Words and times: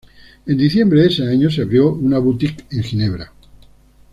En 0.47 0.57
diciembre 0.57 0.99
de 1.01 1.09
ese 1.09 1.21
año 1.29 1.51
se 1.51 1.61
abrió 1.61 1.93
una 1.93 2.17
boutique 2.17 2.65
en 2.71 2.81
Ginebra. 2.81 3.31